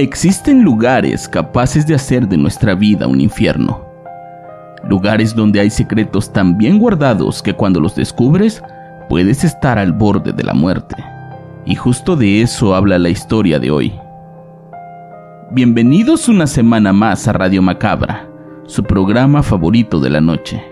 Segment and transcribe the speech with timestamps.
[0.00, 3.84] Existen lugares capaces de hacer de nuestra vida un infierno.
[4.88, 8.62] Lugares donde hay secretos tan bien guardados que cuando los descubres
[9.10, 10.96] puedes estar al borde de la muerte.
[11.66, 13.92] Y justo de eso habla la historia de hoy.
[15.50, 18.26] Bienvenidos una semana más a Radio Macabra,
[18.64, 20.64] su programa favorito de la noche.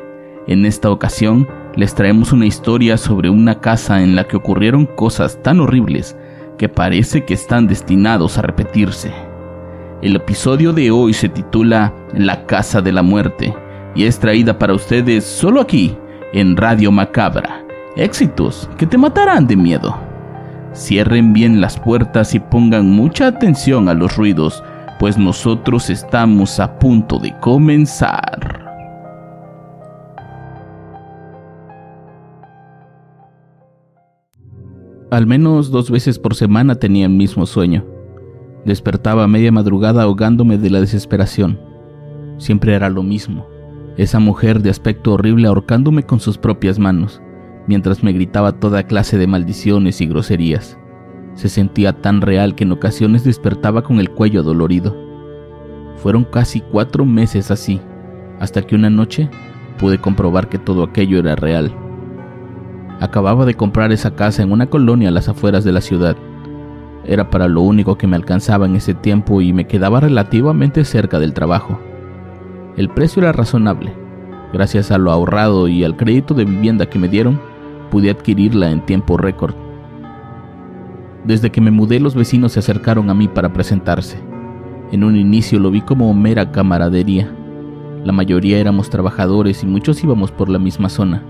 [0.47, 5.39] En esta ocasión les traemos una historia sobre una casa en la que ocurrieron cosas
[5.43, 6.17] tan horribles
[6.59, 9.13] que parece que están destinados a repetirse.
[10.03, 13.55] El episodio de hoy se titula La Casa de la Muerte
[13.95, 15.97] y es traída para ustedes solo aquí,
[16.33, 17.65] en Radio Macabra.
[17.97, 19.97] Éxitos que te matarán de miedo.
[20.73, 24.63] Cierren bien las puertas y pongan mucha atención a los ruidos,
[24.99, 28.58] pues nosotros estamos a punto de comenzar.
[35.11, 37.83] Al menos dos veces por semana tenía el mismo sueño.
[38.67, 41.59] Despertaba a media madrugada ahogándome de la desesperación.
[42.37, 43.47] Siempre era lo mismo.
[43.97, 47.23] Esa mujer de aspecto horrible ahorcándome con sus propias manos,
[47.67, 50.79] mientras me gritaba toda clase de maldiciones y groserías.
[51.33, 54.95] Se sentía tan real que en ocasiones despertaba con el cuello dolorido.
[55.97, 57.81] Fueron casi cuatro meses así,
[58.41, 59.31] hasta que una noche
[59.79, 61.73] pude comprobar que todo aquello era real.
[63.01, 66.17] Acababa de comprar esa casa en una colonia a las afueras de la ciudad.
[67.05, 71.19] Era para lo único que me alcanzaba en ese tiempo y me quedaba relativamente cerca
[71.21, 71.79] del trabajo.
[72.77, 73.93] El precio era razonable.
[74.53, 77.41] Gracias a lo ahorrado y al crédito de vivienda que me dieron,
[77.91, 79.55] pude adquirirla en tiempo récord.
[81.25, 84.19] Desde que me mudé los vecinos se acercaron a mí para presentarse.
[84.91, 87.31] En un inicio lo vi como mera camaradería.
[88.05, 91.23] La mayoría éramos trabajadores y muchos íbamos por la misma zona.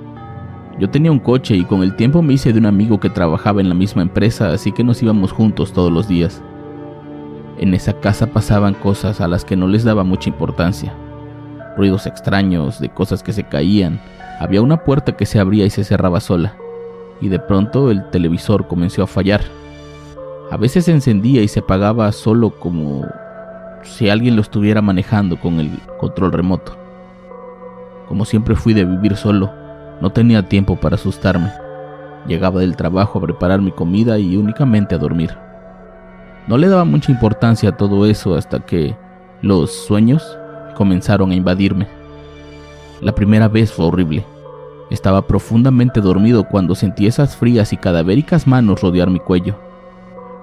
[0.79, 3.61] Yo tenía un coche y con el tiempo me hice de un amigo que trabajaba
[3.61, 6.41] en la misma empresa, así que nos íbamos juntos todos los días.
[7.59, 10.95] En esa casa pasaban cosas a las que no les daba mucha importancia.
[11.77, 14.01] Ruidos extraños, de cosas que se caían.
[14.39, 16.55] Había una puerta que se abría y se cerraba sola.
[17.21, 19.41] Y de pronto el televisor comenzó a fallar.
[20.53, 23.05] A veces se encendía y se apagaba solo como
[23.83, 26.77] si alguien lo estuviera manejando con el control remoto.
[28.07, 29.53] Como siempre fui de vivir solo,
[30.01, 31.51] no tenía tiempo para asustarme.
[32.27, 35.37] Llegaba del trabajo a preparar mi comida y únicamente a dormir.
[36.47, 38.97] No le daba mucha importancia a todo eso hasta que
[39.43, 40.39] los sueños
[40.75, 41.87] comenzaron a invadirme.
[43.01, 44.25] La primera vez fue horrible.
[44.91, 49.57] Estaba profundamente dormido cuando sentí esas frías y cadavéricas manos rodear mi cuello.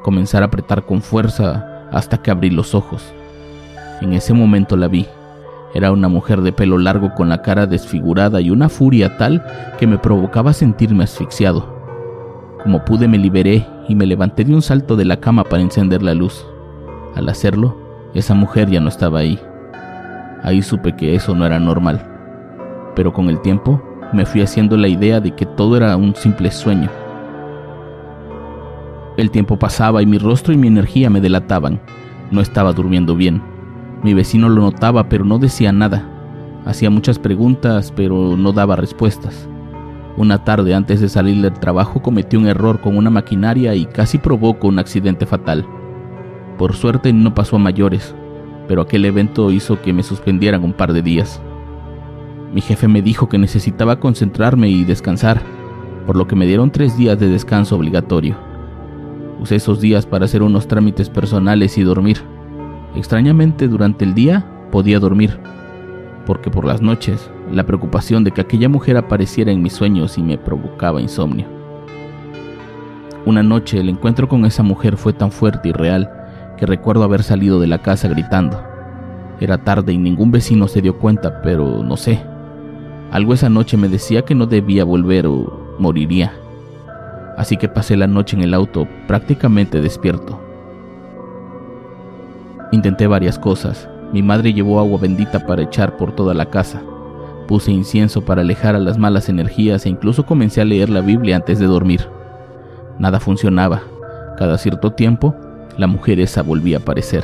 [0.03, 3.13] Comenzar a apretar con fuerza hasta que abrí los ojos.
[4.01, 5.07] En ese momento la vi.
[5.75, 9.43] Era una mujer de pelo largo con la cara desfigurada y una furia tal
[9.77, 11.75] que me provocaba sentirme asfixiado.
[12.63, 16.01] Como pude me liberé y me levanté de un salto de la cama para encender
[16.01, 16.47] la luz.
[17.13, 17.77] Al hacerlo,
[18.13, 19.37] esa mujer ya no estaba ahí.
[20.43, 22.01] Ahí supe que eso no era normal.
[22.95, 26.51] Pero con el tiempo me fui haciendo la idea de que todo era un simple
[26.51, 26.89] sueño.
[29.17, 31.81] El tiempo pasaba y mi rostro y mi energía me delataban.
[32.31, 33.54] No estaba durmiendo bien.
[34.03, 36.09] Mi vecino lo notaba, pero no decía nada.
[36.66, 39.47] Hacía muchas preguntas, pero no daba respuestas.
[40.17, 44.17] Una tarde antes de salir del trabajo cometí un error con una maquinaria y casi
[44.17, 45.66] provocó un accidente fatal.
[46.57, 48.16] Por suerte no pasó a mayores,
[48.67, 51.41] pero aquel evento hizo que me suspendieran un par de días.
[52.53, 55.41] Mi jefe me dijo que necesitaba concentrarme y descansar,
[56.05, 58.37] por lo que me dieron tres días de descanso obligatorio.
[59.41, 62.34] Usé esos días para hacer unos trámites personales y dormir.
[62.95, 65.37] Extrañamente durante el día podía dormir,
[66.25, 70.23] porque por las noches la preocupación de que aquella mujer apareciera en mis sueños y
[70.23, 71.45] me provocaba insomnio.
[73.25, 76.09] Una noche el encuentro con esa mujer fue tan fuerte y real
[76.57, 78.63] que recuerdo haber salido de la casa gritando.
[79.39, 82.23] Era tarde y ningún vecino se dio cuenta, pero no sé.
[83.11, 86.33] Algo esa noche me decía que no debía volver o moriría.
[87.37, 90.44] Así que pasé la noche en el auto prácticamente despierto.
[92.75, 93.87] Intenté varias cosas.
[94.11, 96.81] Mi madre llevó agua bendita para echar por toda la casa.
[97.47, 101.37] Puse incienso para alejar a las malas energías e incluso comencé a leer la Biblia
[101.37, 102.05] antes de dormir.
[102.99, 103.83] Nada funcionaba.
[104.37, 105.33] Cada cierto tiempo,
[105.77, 107.23] la mujer esa volvía a aparecer.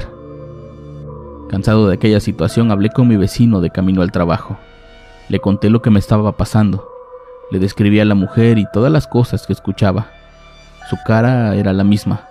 [1.49, 4.57] Cansado de aquella situación, hablé con mi vecino de camino al trabajo.
[5.27, 6.87] Le conté lo que me estaba pasando.
[7.51, 10.11] Le describí a la mujer y todas las cosas que escuchaba.
[10.89, 12.21] Su cara era la misma,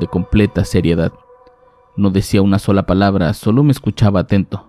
[0.00, 1.12] de completa seriedad.
[1.96, 4.68] No decía una sola palabra, solo me escuchaba atento.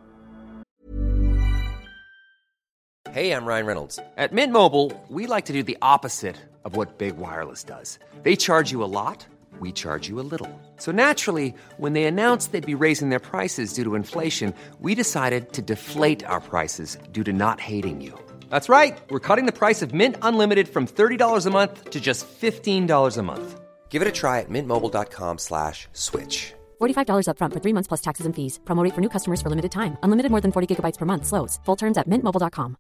[3.14, 4.00] Hey, I'm Ryan Reynolds.
[4.18, 6.36] At Mint Mobile, we like to do the opposite
[6.66, 8.00] of what Big Wireless does.
[8.24, 9.26] They charge you a lot,
[9.60, 10.50] we charge you a little.
[10.78, 15.54] So naturally, when they announced they'd be raising their prices due to inflation, we decided
[15.54, 18.18] to deflate our prices due to not hating you.
[18.50, 19.00] That's right.
[19.12, 23.24] We're cutting the price of Mint Unlimited from $30 a month to just $15 a
[23.24, 23.60] month.
[23.90, 26.54] Give it a try at mintmobile.com slash switch.
[26.80, 28.60] $45 upfront for three months plus taxes and fees.
[28.66, 29.98] Promo for new customers for limited time.
[30.04, 31.26] Unlimited more than 40 gigabytes per month.
[31.26, 31.60] Slows.
[31.66, 32.76] Full terms at mintmobile.com.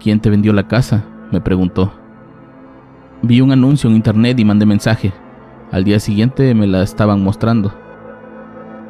[0.00, 1.04] ¿Quién te vendió la casa?
[1.30, 1.92] me preguntó.
[3.22, 5.12] Vi un anuncio en internet y mandé mensaje.
[5.72, 7.74] Al día siguiente me la estaban mostrando.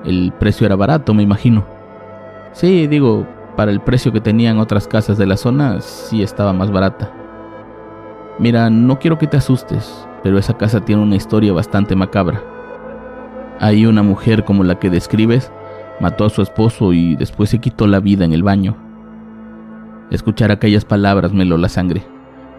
[0.05, 1.67] El precio era barato, me imagino.
[2.53, 6.71] Sí, digo, para el precio que tenían otras casas de la zona, sí estaba más
[6.71, 7.11] barata.
[8.39, 12.43] Mira, no quiero que te asustes, pero esa casa tiene una historia bastante macabra.
[13.61, 15.51] Ahí una mujer como la que describes
[16.01, 18.77] mató a su esposo y después se quitó la vida en el baño.
[20.11, 22.03] Escuchar aquellas palabras me heló la sangre.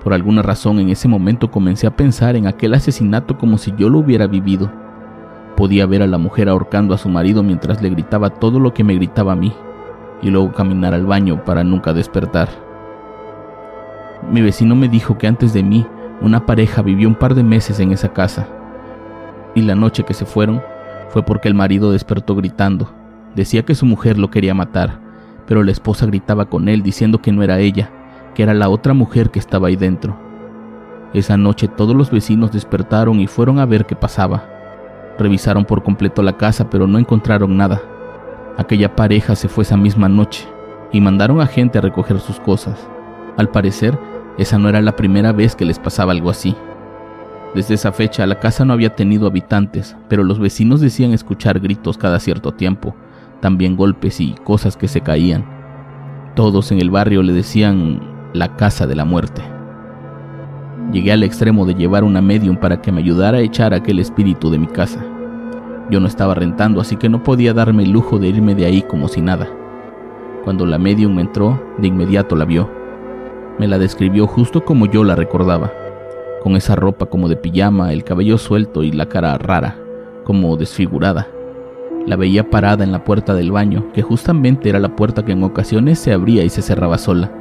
[0.04, 3.88] Por alguna razón en ese momento comencé a pensar en aquel asesinato como si yo
[3.88, 4.72] lo hubiera vivido.
[5.56, 8.84] Podía ver a la mujer ahorcando a su marido mientras le gritaba todo lo que
[8.84, 9.54] me gritaba a mí,
[10.24, 12.50] y luego caminar al baño para nunca despertar.
[14.32, 15.86] Mi vecino me dijo que antes de mí
[16.22, 18.48] una pareja vivió un par de meses en esa casa,
[19.56, 20.62] y la noche que se fueron
[21.10, 22.90] fue porque el marido despertó gritando.
[23.36, 25.00] Decía que su mujer lo quería matar,
[25.48, 27.90] pero la esposa gritaba con él diciendo que no era ella,
[28.36, 30.16] que era la otra mujer que estaba ahí dentro.
[31.14, 34.44] Esa noche todos los vecinos despertaron y fueron a ver qué pasaba.
[35.18, 37.82] Revisaron por completo la casa, pero no encontraron nada.
[38.58, 40.48] Aquella pareja se fue esa misma noche
[40.92, 42.88] y mandaron a gente a recoger sus cosas.
[43.38, 43.98] Al parecer,
[44.40, 46.56] esa no era la primera vez que les pasaba algo así.
[47.54, 51.98] Desde esa fecha la casa no había tenido habitantes, pero los vecinos decían escuchar gritos
[51.98, 52.96] cada cierto tiempo,
[53.42, 55.44] también golpes y cosas que se caían.
[56.36, 58.00] Todos en el barrio le decían
[58.32, 59.42] la casa de la muerte.
[60.94, 64.50] Llegué al extremo de llevar una medium para que me ayudara a echar aquel espíritu
[64.50, 65.04] de mi casa.
[65.90, 68.84] Yo no estaba rentando, así que no podía darme el lujo de irme de ahí
[68.84, 69.50] como si nada.
[70.46, 72.79] Cuando la medium entró, de inmediato la vio.
[73.60, 75.74] Me la describió justo como yo la recordaba,
[76.42, 79.76] con esa ropa como de pijama, el cabello suelto y la cara rara,
[80.24, 81.28] como desfigurada.
[82.08, 85.44] La veía parada en la puerta del baño, que justamente era la puerta que en
[85.44, 87.32] ocasiones se abría y se cerraba sola.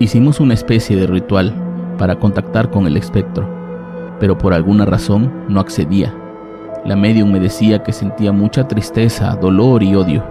[0.00, 1.54] Hicimos una especie de ritual
[1.96, 3.48] para contactar con el espectro,
[4.18, 6.12] pero por alguna razón no accedía.
[6.84, 10.24] La medium me decía que sentía mucha tristeza, dolor y odio,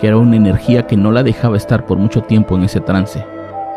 [0.00, 3.24] que era una energía que no la dejaba estar por mucho tiempo en ese trance,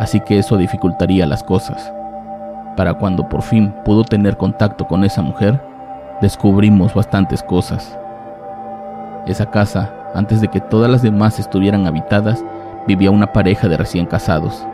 [0.02, 1.94] así que eso dificultaría las cosas.
[2.76, 5.62] Para cuando por fin pudo tener contacto con esa mujer,
[6.22, 8.00] descubrimos bastantes cosas.
[9.28, 12.44] Esa casa, antes de que todas las demás estuvieran habitadas,
[12.88, 14.66] vivía una pareja de recién casados.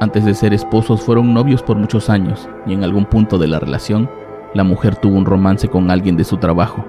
[0.00, 3.58] Antes de ser esposos fueron novios por muchos años y en algún punto de la
[3.58, 4.08] relación,
[4.54, 6.86] la mujer tuvo un romance con alguien de su trabajo.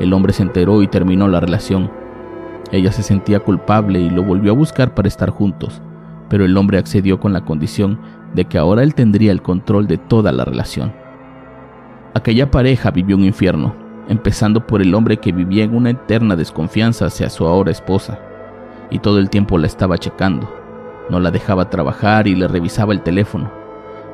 [0.00, 1.92] El hombre se enteró y terminó la relación.
[2.72, 5.80] Ella se sentía culpable y lo volvió a buscar para estar juntos,
[6.28, 7.98] pero el hombre accedió con la condición
[8.34, 10.92] de que ahora él tendría el control de toda la relación.
[12.14, 13.74] Aquella pareja vivió un infierno,
[14.08, 18.18] empezando por el hombre que vivía en una eterna desconfianza hacia su ahora esposa,
[18.90, 20.52] y todo el tiempo la estaba checando.
[21.10, 23.50] No la dejaba trabajar y le revisaba el teléfono.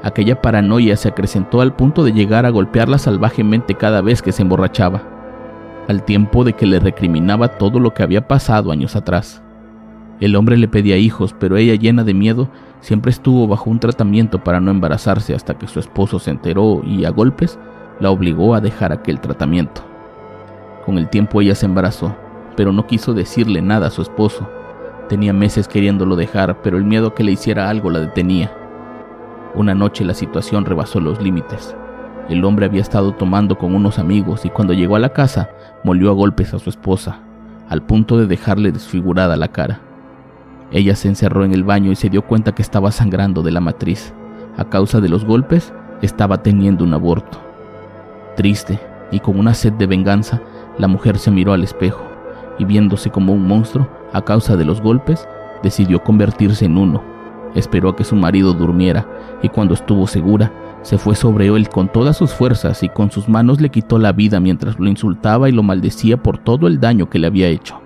[0.03, 4.43] Aquella paranoia se acrecentó al punto de llegar a golpearla salvajemente cada vez que se
[4.43, 5.03] emborrachaba,
[5.89, 9.43] al tiempo de que le recriminaba todo lo que había pasado años atrás.
[10.21, 12.49] El hombre le pedía hijos, pero ella, llena de miedo,
[12.81, 17.07] siempre estuvo bajo un tratamiento para no embarazarse hasta que su esposo se enteró y
[17.07, 17.59] a golpes
[18.01, 19.83] la obligó a dejar aquel tratamiento.
[20.85, 22.15] Con el tiempo ella se embarazó,
[22.55, 24.47] pero no quiso decirle nada a su esposo.
[25.09, 28.53] Tenía meses queriéndolo dejar, pero el miedo que le hiciera algo la detenía.
[29.55, 31.75] Una noche la situación rebasó los límites.
[32.29, 35.49] El hombre había estado tomando con unos amigos y cuando llegó a la casa
[35.83, 37.21] molió a golpes a su esposa,
[37.69, 39.81] al punto de dejarle desfigurada la cara.
[40.73, 43.61] Ella se encerró en el baño y se dio cuenta que estaba sangrando de la
[43.61, 44.15] matriz.
[44.57, 45.73] A causa de los golpes,
[46.03, 47.41] estaba teniendo un aborto.
[48.37, 48.79] Triste
[49.11, 50.41] y con una sed de venganza,
[50.79, 52.03] la mujer se miró al espejo
[52.59, 55.29] y viéndose como un monstruo, A causa de los golpes,
[55.63, 57.01] decidió convertirse en uno.
[57.55, 59.07] Esperó a que su marido durmiera
[59.41, 63.29] y cuando estuvo segura, se fue sobre él con todas sus fuerzas y con sus
[63.29, 67.09] manos le quitó la vida mientras lo insultaba y lo maldecía por todo el daño
[67.09, 67.81] que le había hecho.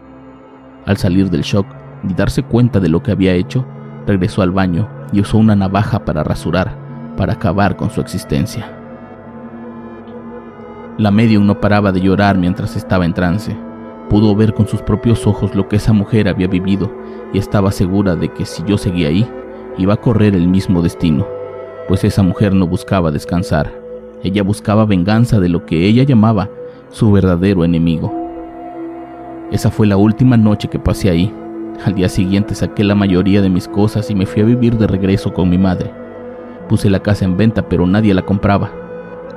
[0.86, 1.66] Al salir del shock
[2.08, 3.64] y darse cuenta de lo que había hecho,
[4.06, 6.76] regresó al baño y usó una navaja para rasurar,
[7.16, 8.66] para acabar con su existencia.
[10.99, 13.56] La medium no paraba de llorar mientras estaba en trance.
[14.08, 16.90] Pudo ver con sus propios ojos lo que esa mujer había vivido
[17.32, 19.28] y estaba segura de que si yo seguía ahí,
[19.76, 21.26] iba a correr el mismo destino,
[21.88, 23.73] pues esa mujer no buscaba descansar,
[24.23, 26.49] ella buscaba venganza de lo que ella llamaba
[26.90, 28.12] su verdadero enemigo.
[29.50, 31.34] Esa fue la última noche que pasé ahí.
[31.85, 34.87] Al día siguiente saqué la mayoría de mis cosas y me fui a vivir de
[34.87, 35.90] regreso con mi madre.
[36.69, 38.71] Puse la casa en venta pero nadie la compraba.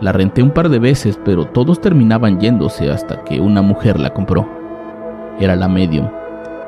[0.02, 4.14] La renté un par de veces pero todos terminaban yéndose hasta que una mujer la
[4.14, 4.48] compró.
[5.40, 6.08] Era la medium,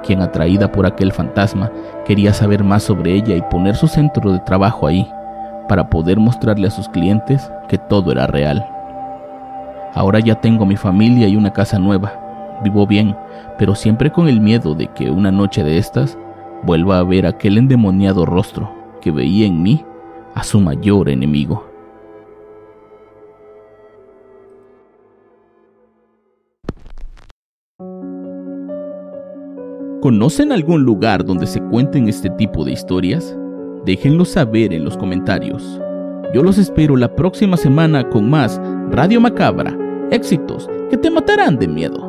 [0.04, 1.72] quien atraída por aquel fantasma
[2.06, 5.08] quería saber más sobre ella y poner su centro de trabajo ahí,
[5.68, 8.68] para poder mostrarle a sus clientes que todo era real.
[9.94, 12.29] Ahora ya tengo mi familia y una casa nueva.
[12.64, 13.16] Vivo bien,
[13.58, 16.18] pero siempre con el miedo de que una noche de estas
[16.64, 18.70] vuelva a ver aquel endemoniado rostro
[19.02, 19.84] que veía en mí
[20.36, 21.66] a su mayor enemigo.
[30.02, 33.38] ¿Conocen algún lugar donde se cuenten este tipo de historias?
[33.86, 35.80] Déjenlo saber en los comentarios.
[36.34, 38.62] Yo los espero la próxima semana con más
[38.92, 39.78] Radio Macabra,
[40.10, 42.09] éxitos que te matarán de miedo.